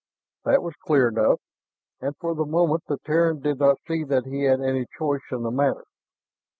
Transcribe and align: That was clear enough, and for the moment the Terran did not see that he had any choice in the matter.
That 0.45 0.63
was 0.63 0.73
clear 0.83 1.09
enough, 1.09 1.39
and 1.99 2.17
for 2.17 2.33
the 2.33 2.47
moment 2.47 2.81
the 2.87 2.97
Terran 3.05 3.39
did 3.39 3.59
not 3.59 3.77
see 3.87 4.03
that 4.05 4.25
he 4.25 4.45
had 4.45 4.59
any 4.59 4.87
choice 4.97 5.21
in 5.29 5.43
the 5.43 5.51
matter. 5.51 5.85